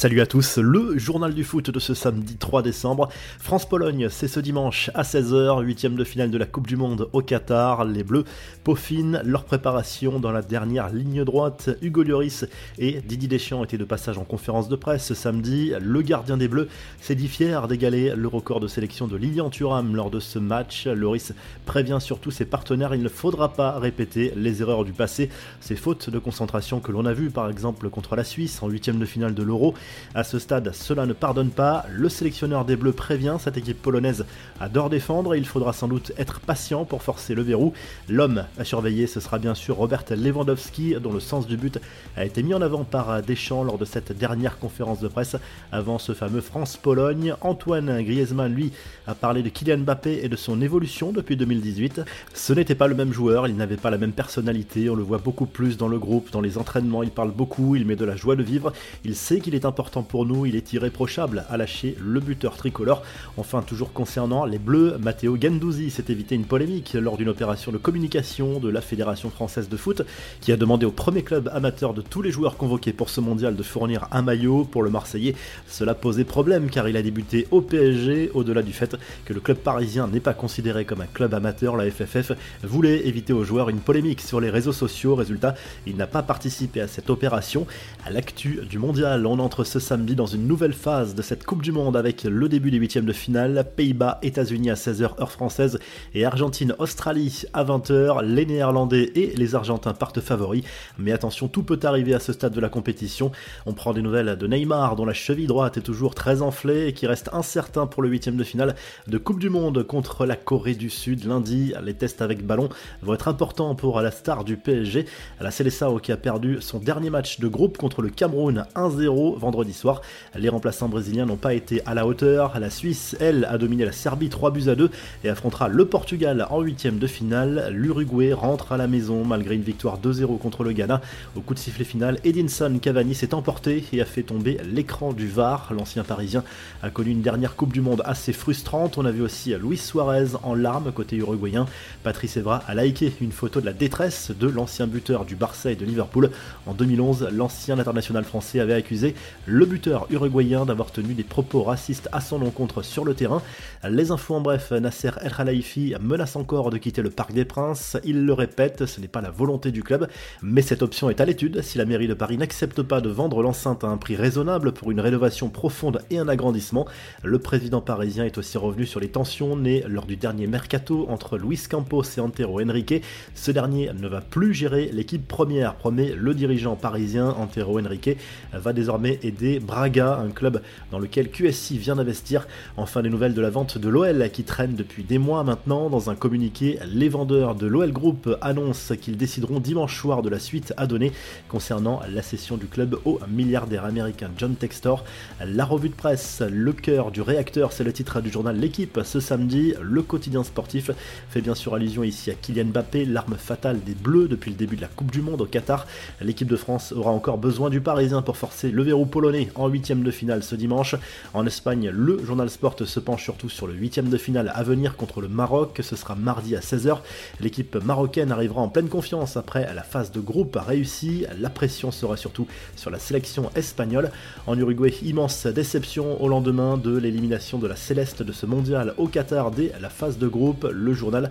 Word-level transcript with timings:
Salut 0.00 0.22
à 0.22 0.26
tous, 0.26 0.56
le 0.56 0.96
journal 0.96 1.34
du 1.34 1.44
foot 1.44 1.68
de 1.68 1.78
ce 1.78 1.92
samedi 1.92 2.38
3 2.38 2.62
décembre. 2.62 3.10
France-Pologne, 3.38 4.08
c'est 4.08 4.28
ce 4.28 4.40
dimanche 4.40 4.90
à 4.94 5.02
16h, 5.02 5.62
huitième 5.62 5.94
de 5.94 6.04
finale 6.04 6.30
de 6.30 6.38
la 6.38 6.46
Coupe 6.46 6.66
du 6.66 6.76
Monde 6.76 7.10
au 7.12 7.20
Qatar. 7.20 7.84
Les 7.84 8.02
Bleus 8.02 8.24
peaufinent 8.64 9.20
leur 9.26 9.44
préparation 9.44 10.18
dans 10.18 10.32
la 10.32 10.40
dernière 10.40 10.88
ligne 10.88 11.22
droite. 11.22 11.68
Hugo 11.82 12.02
Lloris 12.02 12.46
et 12.78 13.02
Didier 13.02 13.28
Deschamps 13.28 13.62
étaient 13.62 13.76
de 13.76 13.84
passage 13.84 14.16
en 14.16 14.24
conférence 14.24 14.70
de 14.70 14.76
presse 14.76 15.04
ce 15.04 15.12
samedi. 15.12 15.74
Le 15.78 16.00
gardien 16.00 16.38
des 16.38 16.48
Bleus 16.48 16.68
s'est 17.02 17.14
dit 17.14 17.28
fier 17.28 17.68
d'égaler 17.68 18.14
le 18.16 18.26
record 18.26 18.60
de 18.60 18.68
sélection 18.68 19.06
de 19.06 19.18
Lilian 19.18 19.50
Thuram 19.50 19.94
lors 19.94 20.10
de 20.10 20.18
ce 20.18 20.38
match. 20.38 20.86
Lloris 20.86 21.34
prévient 21.66 21.98
surtout 22.00 22.30
ses 22.30 22.46
partenaires, 22.46 22.94
il 22.94 23.02
ne 23.02 23.10
faudra 23.10 23.52
pas 23.52 23.78
répéter 23.78 24.32
les 24.34 24.62
erreurs 24.62 24.86
du 24.86 24.92
passé, 24.92 25.28
ces 25.60 25.76
fautes 25.76 26.08
de 26.08 26.18
concentration 26.18 26.80
que 26.80 26.90
l'on 26.90 27.04
a 27.04 27.12
vues 27.12 27.28
par 27.28 27.50
exemple 27.50 27.90
contre 27.90 28.16
la 28.16 28.24
Suisse 28.24 28.62
en 28.62 28.68
huitième 28.70 28.98
de 28.98 29.04
finale 29.04 29.34
de 29.34 29.42
l'Euro. 29.42 29.74
À 30.14 30.24
ce 30.24 30.38
stade, 30.38 30.72
cela 30.72 31.06
ne 31.06 31.12
pardonne 31.12 31.50
pas. 31.50 31.84
Le 31.90 32.08
sélectionneur 32.08 32.64
des 32.64 32.76
Bleus 32.76 32.92
prévient 32.92 33.36
cette 33.38 33.56
équipe 33.56 33.80
polonaise 33.80 34.24
adore 34.60 34.90
défendre 34.90 35.34
il 35.34 35.46
faudra 35.46 35.72
sans 35.72 35.88
doute 35.88 36.12
être 36.18 36.40
patient 36.40 36.84
pour 36.84 37.02
forcer 37.02 37.34
le 37.34 37.42
verrou. 37.42 37.72
L'homme 38.08 38.44
à 38.58 38.64
surveiller, 38.64 39.06
ce 39.06 39.20
sera 39.20 39.38
bien 39.38 39.54
sûr 39.54 39.76
Robert 39.76 40.04
Lewandowski, 40.10 40.94
dont 41.02 41.12
le 41.12 41.20
sens 41.20 41.46
du 41.46 41.56
but 41.56 41.78
a 42.16 42.24
été 42.24 42.42
mis 42.42 42.54
en 42.54 42.62
avant 42.62 42.84
par 42.84 43.22
Deschamps 43.22 43.64
lors 43.64 43.78
de 43.78 43.84
cette 43.84 44.16
dernière 44.16 44.58
conférence 44.58 45.00
de 45.00 45.08
presse 45.08 45.36
avant 45.72 45.98
ce 45.98 46.12
fameux 46.12 46.40
France-Pologne. 46.40 47.34
Antoine 47.40 48.02
Griezmann, 48.02 48.52
lui, 48.52 48.72
a 49.06 49.14
parlé 49.14 49.42
de 49.42 49.48
Kylian 49.48 49.78
Mbappé 49.78 50.20
et 50.22 50.28
de 50.28 50.36
son 50.36 50.60
évolution 50.60 51.12
depuis 51.12 51.36
2018. 51.36 52.02
Ce 52.34 52.52
n'était 52.52 52.74
pas 52.74 52.86
le 52.86 52.94
même 52.94 53.12
joueur, 53.12 53.48
il 53.48 53.56
n'avait 53.56 53.76
pas 53.76 53.90
la 53.90 53.98
même 53.98 54.12
personnalité, 54.12 54.90
on 54.90 54.94
le 54.94 55.02
voit 55.02 55.18
beaucoup 55.18 55.46
plus 55.46 55.76
dans 55.76 55.88
le 55.88 55.98
groupe, 55.98 56.30
dans 56.30 56.40
les 56.40 56.58
entraînements, 56.58 57.02
il 57.02 57.10
parle 57.10 57.30
beaucoup, 57.30 57.76
il 57.76 57.86
met 57.86 57.96
de 57.96 58.04
la 58.04 58.16
joie 58.16 58.36
de 58.36 58.42
vivre, 58.42 58.72
il 59.04 59.14
sait 59.14 59.40
qu'il 59.40 59.54
est 59.54 59.64
important 59.64 59.79
pour 59.88 60.26
nous, 60.26 60.44
il 60.44 60.56
est 60.56 60.72
irréprochable 60.74 61.44
à 61.48 61.56
lâcher 61.56 61.96
le 61.98 62.20
buteur 62.20 62.56
tricolore. 62.56 63.02
Enfin, 63.36 63.62
toujours 63.62 63.92
concernant 63.92 64.44
les 64.44 64.58
Bleus, 64.58 64.98
Matteo 65.00 65.38
Gendouzi 65.40 65.90
s'est 65.90 66.04
évité 66.08 66.34
une 66.34 66.44
polémique 66.44 66.92
lors 66.92 67.16
d'une 67.16 67.30
opération 67.30 67.72
de 67.72 67.78
communication 67.78 68.60
de 68.60 68.68
la 68.68 68.82
Fédération 68.82 69.30
française 69.30 69.68
de 69.68 69.76
foot 69.76 70.02
qui 70.40 70.52
a 70.52 70.56
demandé 70.56 70.84
au 70.84 70.90
premier 70.90 71.22
club 71.22 71.50
amateur 71.54 71.94
de 71.94 72.02
tous 72.02 72.20
les 72.20 72.30
joueurs 72.30 72.56
convoqués 72.56 72.92
pour 72.92 73.08
ce 73.08 73.20
mondial 73.20 73.56
de 73.56 73.62
fournir 73.62 74.06
un 74.12 74.22
maillot 74.22 74.64
pour 74.64 74.82
le 74.82 74.90
Marseillais. 74.90 75.34
Cela 75.66 75.94
posait 75.94 76.24
problème 76.24 76.68
car 76.68 76.88
il 76.88 76.96
a 76.96 77.02
débuté 77.02 77.48
au 77.50 77.62
PSG, 77.62 78.32
au-delà 78.34 78.62
du 78.62 78.72
fait 78.72 78.96
que 79.24 79.32
le 79.32 79.40
club 79.40 79.58
parisien 79.58 80.08
n'est 80.08 80.20
pas 80.20 80.34
considéré 80.34 80.84
comme 80.84 81.00
un 81.00 81.06
club 81.06 81.32
amateur, 81.32 81.76
la 81.76 81.90
FFF 81.90 82.32
voulait 82.62 83.06
éviter 83.06 83.32
aux 83.32 83.44
joueurs 83.44 83.70
une 83.70 83.80
polémique 83.80 84.20
sur 84.20 84.40
les 84.40 84.50
réseaux 84.50 84.72
sociaux. 84.72 85.14
Résultat, 85.14 85.54
il 85.86 85.96
n'a 85.96 86.06
pas 86.06 86.22
participé 86.22 86.80
à 86.80 86.88
cette 86.88 87.08
opération. 87.08 87.66
À 88.04 88.10
l'actu 88.10 88.60
du 88.68 88.78
mondial, 88.78 89.26
on 89.26 89.38
entre 89.38 89.64
ce 89.70 89.78
samedi 89.78 90.16
dans 90.16 90.26
une 90.26 90.48
nouvelle 90.48 90.72
phase 90.72 91.14
de 91.14 91.22
cette 91.22 91.46
Coupe 91.46 91.62
du 91.62 91.70
Monde 91.70 91.96
avec 91.96 92.24
le 92.24 92.48
début 92.48 92.72
des 92.72 92.78
huitièmes 92.78 93.04
de 93.04 93.12
finale, 93.12 93.64
Pays-Bas, 93.76 94.18
États-Unis 94.20 94.68
à 94.68 94.74
16h 94.74 95.20
heure 95.20 95.30
française 95.30 95.78
et 96.12 96.24
Argentine-Australie 96.24 97.44
à 97.52 97.62
20h. 97.62 98.24
Les 98.24 98.46
Néerlandais 98.46 99.12
et 99.14 99.32
les 99.36 99.54
Argentins 99.54 99.92
partent 99.92 100.20
favoris, 100.20 100.64
mais 100.98 101.12
attention, 101.12 101.46
tout 101.46 101.62
peut 101.62 101.78
arriver 101.84 102.14
à 102.14 102.18
ce 102.18 102.32
stade 102.32 102.52
de 102.52 102.60
la 102.60 102.68
compétition. 102.68 103.30
On 103.64 103.72
prend 103.72 103.92
des 103.92 104.02
nouvelles 104.02 104.36
de 104.36 104.46
Neymar 104.48 104.96
dont 104.96 105.06
la 105.06 105.12
cheville 105.12 105.46
droite 105.46 105.76
est 105.76 105.82
toujours 105.82 106.16
très 106.16 106.42
enflée 106.42 106.88
et 106.88 106.92
qui 106.92 107.06
reste 107.06 107.30
incertain 107.32 107.86
pour 107.86 108.02
le 108.02 108.08
huitième 108.08 108.36
de 108.36 108.42
finale 108.42 108.74
de 109.06 109.18
Coupe 109.18 109.38
du 109.38 109.50
Monde 109.50 109.84
contre 109.84 110.26
la 110.26 110.34
Corée 110.34 110.74
du 110.74 110.90
Sud 110.90 111.26
lundi. 111.26 111.74
Les 111.84 111.94
tests 111.94 112.22
avec 112.22 112.44
ballon 112.44 112.70
vont 113.02 113.14
être 113.14 113.28
importants 113.28 113.76
pour 113.76 114.00
la 114.00 114.10
star 114.10 114.42
du 114.42 114.56
PSG, 114.56 115.04
la 115.40 115.52
Célessao 115.52 116.00
qui 116.00 116.10
a 116.10 116.16
perdu 116.16 116.56
son 116.60 116.80
dernier 116.80 117.10
match 117.10 117.38
de 117.38 117.46
groupe 117.46 117.78
contre 117.78 118.02
le 118.02 118.10
Cameroun 118.10 118.64
1-0 118.74 119.38
vendredi 119.38 119.59
soir. 119.72 120.02
Les 120.36 120.48
remplaçants 120.48 120.88
brésiliens 120.88 121.26
n'ont 121.26 121.36
pas 121.36 121.54
été 121.54 121.82
à 121.86 121.94
la 121.94 122.06
hauteur. 122.06 122.58
La 122.58 122.70
Suisse, 122.70 123.16
elle, 123.20 123.44
a 123.44 123.58
dominé 123.58 123.84
la 123.84 123.92
Serbie 123.92 124.28
3 124.28 124.50
buts 124.50 124.68
à 124.68 124.74
2 124.74 124.90
et 125.24 125.28
affrontera 125.28 125.68
le 125.68 125.84
Portugal 125.84 126.46
en 126.50 126.60
huitième 126.60 126.98
de 126.98 127.06
finale. 127.06 127.68
L'Uruguay 127.72 128.32
rentre 128.32 128.72
à 128.72 128.76
la 128.76 128.86
maison 128.86 129.24
malgré 129.24 129.54
une 129.54 129.62
victoire 129.62 129.98
2-0 129.98 130.38
contre 130.38 130.64
le 130.64 130.72
Ghana. 130.72 131.00
Au 131.36 131.40
coup 131.40 131.54
de 131.54 131.58
sifflet 131.58 131.84
final, 131.84 132.18
Edinson 132.24 132.78
Cavani 132.80 133.14
s'est 133.14 133.34
emporté 133.34 133.84
et 133.92 134.00
a 134.00 134.04
fait 134.04 134.22
tomber 134.22 134.58
l'écran 134.64 135.12
du 135.12 135.28
VAR. 135.28 135.72
L'ancien 135.72 136.04
parisien 136.04 136.42
a 136.82 136.90
connu 136.90 137.10
une 137.10 137.22
dernière 137.22 137.56
Coupe 137.56 137.72
du 137.72 137.80
Monde 137.80 138.02
assez 138.04 138.32
frustrante. 138.32 138.98
On 138.98 139.04
a 139.04 139.10
vu 139.10 139.22
aussi 139.22 139.54
Luis 139.54 139.78
Suarez 139.78 140.36
en 140.42 140.54
larmes 140.54 140.92
côté 140.92 141.16
uruguayen. 141.16 141.66
Patrice 142.02 142.36
Evra 142.36 142.62
a 142.66 142.74
liké 142.74 143.12
une 143.20 143.32
photo 143.32 143.60
de 143.60 143.66
la 143.66 143.72
détresse 143.72 144.30
de 144.30 144.48
l'ancien 144.48 144.86
buteur 144.86 145.24
du 145.24 145.36
Barça 145.36 145.70
et 145.70 145.76
de 145.76 145.84
Liverpool. 145.84 146.30
En 146.66 146.74
2011, 146.74 147.28
l'ancien 147.32 147.78
international 147.78 148.24
français 148.24 148.60
avait 148.60 148.74
accusé 148.74 149.14
le 149.46 149.64
buteur 149.66 150.06
uruguayen 150.10 150.66
d'avoir 150.66 150.92
tenu 150.92 151.14
des 151.14 151.24
propos 151.24 151.62
racistes 151.62 152.08
à 152.12 152.20
son 152.20 152.42
encontre 152.42 152.82
sur 152.82 153.04
le 153.04 153.14
terrain. 153.14 153.42
Les 153.88 154.10
infos 154.10 154.34
en 154.34 154.40
bref, 154.40 154.70
Nasser 154.72 155.10
El 155.22 155.32
Khelaifi 155.32 155.94
menace 156.00 156.36
encore 156.36 156.70
de 156.70 156.78
quitter 156.78 157.02
le 157.02 157.10
Parc 157.10 157.32
des 157.32 157.44
Princes. 157.44 157.96
Il 158.04 158.26
le 158.26 158.32
répète, 158.32 158.86
ce 158.86 159.00
n'est 159.00 159.08
pas 159.08 159.20
la 159.20 159.30
volonté 159.30 159.72
du 159.72 159.82
club, 159.82 160.08
mais 160.42 160.62
cette 160.62 160.82
option 160.82 161.10
est 161.10 161.20
à 161.20 161.24
l'étude 161.24 161.62
si 161.62 161.78
la 161.78 161.84
mairie 161.84 162.08
de 162.08 162.14
Paris 162.14 162.36
n'accepte 162.36 162.82
pas 162.82 163.00
de 163.00 163.08
vendre 163.08 163.42
l'enceinte 163.42 163.82
à 163.84 163.88
un 163.88 163.96
prix 163.96 164.16
raisonnable 164.16 164.72
pour 164.72 164.90
une 164.90 165.00
rénovation 165.00 165.48
profonde 165.48 166.02
et 166.10 166.18
un 166.18 166.28
agrandissement. 166.28 166.86
Le 167.22 167.38
président 167.38 167.80
parisien 167.80 168.24
est 168.24 168.38
aussi 168.38 168.58
revenu 168.58 168.86
sur 168.86 169.00
les 169.00 169.08
tensions 169.08 169.56
nées 169.56 169.84
lors 169.88 170.06
du 170.06 170.16
dernier 170.16 170.46
mercato 170.46 171.06
entre 171.08 171.38
Luis 171.38 171.60
Campos 171.68 172.04
et 172.16 172.20
Antero 172.20 172.60
Henrique. 172.60 173.02
Ce 173.34 173.50
dernier 173.50 173.90
ne 173.98 174.08
va 174.08 174.20
plus 174.20 174.54
gérer 174.54 174.90
l'équipe 174.92 175.26
première, 175.26 175.74
promet 175.76 176.12
le 176.14 176.34
dirigeant 176.34 176.76
parisien 176.76 177.30
Antero 177.30 177.80
Henrique, 177.80 178.10
va 178.52 178.72
désormais 178.72 179.18
aider 179.30 179.60
Braga, 179.60 180.18
un 180.18 180.30
club 180.30 180.62
dans 180.90 180.98
lequel 180.98 181.30
QSI 181.30 181.78
vient 181.78 181.96
d'investir. 181.96 182.46
Enfin, 182.76 183.02
des 183.02 183.08
nouvelles 183.08 183.34
de 183.34 183.40
la 183.40 183.50
vente 183.50 183.78
de 183.78 183.88
l'OL 183.88 184.28
qui 184.30 184.44
traîne 184.44 184.74
depuis 184.74 185.04
des 185.04 185.18
mois 185.18 185.42
maintenant. 185.44 185.88
Dans 185.88 186.10
un 186.10 186.14
communiqué, 186.14 186.78
les 186.92 187.08
vendeurs 187.08 187.54
de 187.54 187.66
l'OL 187.66 187.92
Group 187.92 188.36
annoncent 188.40 188.94
qu'ils 188.96 189.16
décideront 189.16 189.60
dimanche 189.60 189.98
soir 189.98 190.22
de 190.22 190.28
la 190.28 190.38
suite 190.38 190.74
à 190.76 190.86
donner 190.86 191.12
concernant 191.48 192.00
la 192.12 192.22
cession 192.22 192.56
du 192.56 192.66
club 192.66 192.98
au 193.04 193.18
milliardaire 193.28 193.84
américain 193.84 194.30
John 194.36 194.54
Textor. 194.54 195.04
La 195.44 195.64
revue 195.64 195.88
de 195.88 195.94
presse, 195.94 196.42
le 196.50 196.72
cœur 196.72 197.10
du 197.10 197.22
réacteur, 197.22 197.72
c'est 197.72 197.84
le 197.84 197.92
titre 197.92 198.20
du 198.20 198.30
journal 198.30 198.56
L'équipe 198.56 199.00
ce 199.04 199.20
samedi. 199.20 199.74
Le 199.80 200.02
quotidien 200.02 200.42
sportif 200.42 200.90
fait 201.30 201.40
bien 201.40 201.54
sûr 201.54 201.74
allusion 201.74 202.02
ici 202.02 202.30
à 202.30 202.34
Kylian 202.34 202.66
Mbappé, 202.66 203.04
l'arme 203.04 203.36
fatale 203.36 203.80
des 203.84 203.94
Bleus 203.94 204.28
depuis 204.28 204.50
le 204.50 204.56
début 204.56 204.76
de 204.76 204.82
la 204.82 204.88
Coupe 204.88 205.10
du 205.10 205.22
Monde 205.22 205.40
au 205.40 205.46
Qatar. 205.46 205.86
L'équipe 206.20 206.48
de 206.48 206.56
France 206.56 206.92
aura 206.92 207.10
encore 207.10 207.38
besoin 207.38 207.70
du 207.70 207.80
Parisien 207.80 208.22
pour 208.22 208.36
forcer 208.36 208.70
le 208.70 208.82
verrou 208.82 209.06
polonais 209.20 209.50
en 209.54 209.68
huitième 209.68 210.02
de 210.02 210.10
finale 210.10 210.42
ce 210.42 210.54
dimanche. 210.54 210.94
En 211.34 211.44
Espagne, 211.44 211.90
le 211.92 212.24
journal 212.24 212.48
Sport 212.48 212.76
se 212.86 213.00
penche 213.00 213.22
surtout 213.22 213.50
sur 213.50 213.66
le 213.66 213.74
huitième 213.74 214.08
de 214.08 214.16
finale 214.16 214.50
à 214.54 214.62
venir 214.62 214.96
contre 214.96 215.20
le 215.20 215.28
Maroc. 215.28 215.78
Ce 215.82 215.94
sera 215.94 216.14
mardi 216.14 216.56
à 216.56 216.60
16h. 216.60 217.00
L'équipe 217.38 217.76
marocaine 217.84 218.32
arrivera 218.32 218.62
en 218.62 218.70
pleine 218.70 218.88
confiance 218.88 219.36
après 219.36 219.68
la 219.74 219.82
phase 219.82 220.10
de 220.10 220.20
groupe 220.20 220.56
réussie. 220.58 221.26
La 221.38 221.50
pression 221.50 221.90
sera 221.90 222.16
surtout 222.16 222.46
sur 222.76 222.88
la 222.88 222.98
sélection 222.98 223.50
espagnole. 223.54 224.10
En 224.46 224.56
Uruguay, 224.56 224.94
immense 225.02 225.46
déception 225.46 226.22
au 226.22 226.26
lendemain 226.26 226.78
de 226.78 226.96
l'élimination 226.96 227.58
de 227.58 227.66
la 227.66 227.76
Céleste 227.76 228.22
de 228.22 228.32
ce 228.32 228.46
mondial 228.46 228.94
au 228.96 229.06
Qatar 229.06 229.50
dès 229.50 229.70
la 229.82 229.90
phase 229.90 230.16
de 230.16 230.28
groupe. 230.28 230.66
Le 230.72 230.94
journal 230.94 231.28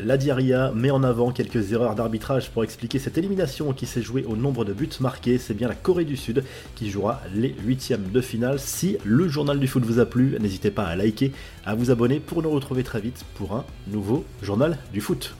La 0.00 0.16
Diaria 0.16 0.70
met 0.76 0.92
en 0.92 1.02
avant 1.02 1.32
quelques 1.32 1.72
erreurs 1.72 1.96
d'arbitrage 1.96 2.50
pour 2.50 2.62
expliquer 2.62 3.00
cette 3.00 3.18
élimination 3.18 3.72
qui 3.72 3.86
s'est 3.86 4.00
jouée 4.00 4.24
au 4.24 4.36
nombre 4.36 4.64
de 4.64 4.72
buts 4.72 4.88
marqués. 5.00 5.38
C'est 5.38 5.54
bien 5.54 5.66
la 5.66 5.74
Corée 5.74 6.04
du 6.04 6.16
Sud 6.16 6.44
qui 6.76 6.88
jouera 6.88 7.20
les 7.34 7.54
huitièmes 7.64 8.10
de 8.12 8.20
finale. 8.20 8.58
Si 8.58 8.98
le 9.04 9.28
journal 9.28 9.58
du 9.58 9.66
foot 9.66 9.84
vous 9.84 9.98
a 9.98 10.06
plu, 10.06 10.36
n'hésitez 10.40 10.70
pas 10.70 10.84
à 10.84 10.96
liker, 10.96 11.32
à 11.64 11.74
vous 11.74 11.90
abonner 11.90 12.20
pour 12.20 12.42
nous 12.42 12.50
retrouver 12.50 12.82
très 12.82 13.00
vite 13.00 13.24
pour 13.34 13.54
un 13.54 13.64
nouveau 13.88 14.24
journal 14.42 14.78
du 14.92 15.00
foot. 15.00 15.34